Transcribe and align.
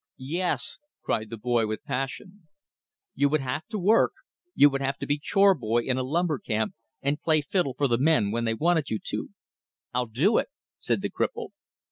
"Yes" 0.17 0.79
cried 1.03 1.29
the 1.29 1.37
boy 1.37 1.67
with 1.67 1.83
passion. 1.83 2.47
"You 3.13 3.29
would 3.29 3.41
have 3.41 3.67
to 3.67 3.77
work. 3.77 4.13
You 4.55 4.67
would 4.71 4.81
have 4.81 4.97
to 4.97 5.05
be 5.05 5.19
chore 5.19 5.53
boy 5.53 5.83
in 5.83 5.99
a 5.99 6.01
lumber 6.01 6.39
camp, 6.39 6.73
and 7.03 7.21
play 7.21 7.39
fiddle 7.41 7.75
for 7.77 7.87
the 7.87 7.99
men 7.99 8.31
when 8.31 8.45
they 8.45 8.55
wanted 8.55 8.89
you 8.89 8.97
to." 8.97 9.29
"I'll 9.93 10.07
do 10.07 10.39
it," 10.39 10.47
said 10.79 11.03
the 11.03 11.11
cripple. 11.11 11.49